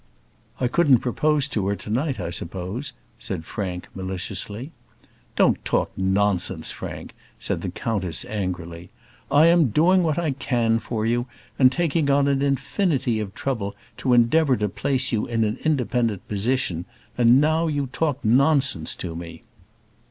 "I 0.59 0.67
couldn't 0.67 0.97
propose 0.97 1.47
to 1.49 1.67
her 1.67 1.75
to 1.75 1.89
night, 1.91 2.19
I 2.19 2.31
suppose?" 2.31 2.91
said 3.19 3.45
Frank, 3.45 3.85
maliciously. 3.93 4.71
"Don't 5.35 5.63
talk 5.63 5.91
nonsense, 5.95 6.71
Frank," 6.71 7.13
said 7.37 7.61
the 7.61 7.69
countess, 7.69 8.25
angrily. 8.25 8.89
"I 9.29 9.45
am 9.45 9.65
doing 9.67 10.01
what 10.01 10.17
I 10.17 10.31
can 10.31 10.79
for 10.79 11.05
you, 11.05 11.27
and 11.59 11.71
taking 11.71 12.09
on 12.09 12.27
an 12.27 12.41
infinity 12.41 13.19
of 13.19 13.35
trouble 13.35 13.75
to 13.97 14.13
endeavour 14.13 14.57
to 14.57 14.69
place 14.69 15.11
you 15.11 15.27
in 15.27 15.43
an 15.43 15.59
independent 15.63 16.27
position; 16.27 16.85
and 17.15 17.39
now 17.39 17.67
you 17.67 17.85
talk 17.93 18.25
nonsense 18.25 18.95
to 18.95 19.15
me." 19.15 19.43